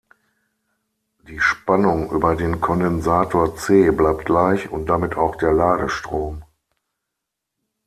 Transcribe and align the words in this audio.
Die 1.27 1.39
Spannung 1.39 2.09
über 2.09 2.35
den 2.35 2.59
Kondensator 2.59 3.55
"C" 3.55 3.91
bleibt 3.91 4.25
gleich 4.25 4.67
und 4.71 4.87
damit 4.87 5.15
auch 5.15 5.35
der 5.35 5.53
Ladestrom. 5.53 6.43